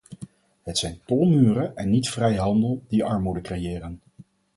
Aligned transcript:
Het 0.61 0.77
zijn 0.77 0.99
tolmuren 1.05 1.75
en 1.75 1.89
niet 1.89 2.09
vrijhandel, 2.09 2.83
die 2.87 3.03
armoede 3.05 3.41
creëren. 3.41 3.99